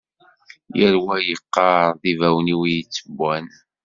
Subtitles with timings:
[0.79, 3.45] Yal wa yeqqar d ibawen-iw i yettewwan.